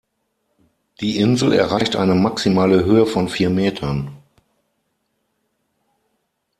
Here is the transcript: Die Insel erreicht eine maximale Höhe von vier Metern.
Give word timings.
Die 0.99 1.19
Insel 1.19 1.53
erreicht 1.53 1.95
eine 1.95 2.15
maximale 2.15 2.85
Höhe 2.85 3.05
von 3.05 3.29
vier 3.29 3.51
Metern. 3.51 4.09